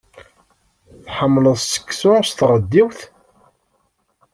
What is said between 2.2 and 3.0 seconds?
s tɣeddiwt?